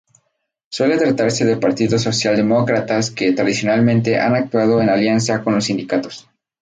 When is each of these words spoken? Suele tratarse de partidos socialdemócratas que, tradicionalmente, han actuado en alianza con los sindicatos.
Suele 0.69 0.97
tratarse 0.97 1.45
de 1.45 1.57
partidos 1.57 2.01
socialdemócratas 2.01 3.11
que, 3.11 3.33
tradicionalmente, 3.33 4.19
han 4.19 4.33
actuado 4.33 4.81
en 4.81 4.89
alianza 4.89 5.43
con 5.43 5.53
los 5.53 5.65
sindicatos. 5.65 6.27